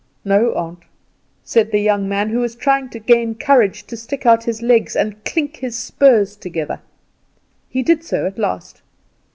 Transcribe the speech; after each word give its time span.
"No, 0.25 0.55
aunt," 0.55 0.79
said 1.43 1.71
the 1.71 1.77
young 1.79 2.09
man, 2.09 2.29
who 2.29 2.39
was 2.39 2.55
trying 2.55 2.89
to 2.89 2.97
gain 2.97 3.35
courage 3.35 3.85
to 3.85 3.95
stick 3.95 4.25
out 4.25 4.45
his 4.45 4.63
legs 4.63 4.95
and 4.95 5.23
clink 5.25 5.57
his 5.57 5.75
spurs 5.77 6.35
together. 6.35 6.79
He 7.69 7.83
did 7.83 8.03
so 8.03 8.25
at 8.25 8.39
last. 8.39 8.81